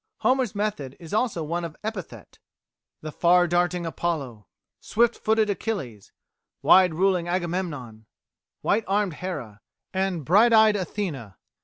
[0.21, 2.39] Homer's method is also one of epithet:
[3.01, 4.47] "the far darting Apollo,"
[4.79, 6.11] "swift footed Achilles,"
[6.63, 8.07] "wide ruling Agamemnon,"
[8.61, 9.61] "white armed Hera,"
[9.93, 11.35] and "bright eyed Athene."